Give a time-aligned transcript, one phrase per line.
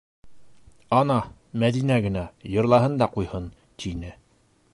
[0.99, 1.17] Ана,
[1.65, 3.51] Мәҙинә генә йырлаһын да ҡуйһын,-
[3.85, 4.17] тине.